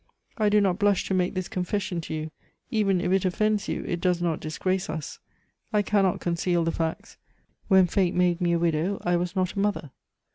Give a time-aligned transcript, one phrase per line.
[0.35, 2.31] I do not blush to make this confession to you;
[2.71, 5.19] even if it offends you, it does not disgrace us.
[5.71, 7.17] I cannot conceal the facts.
[7.67, 9.91] When fate made me a widow, I was not a mother."